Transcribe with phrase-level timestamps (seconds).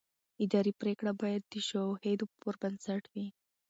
[0.43, 3.27] اداري پرېکړه باید د شواهدو پر بنسټ وي.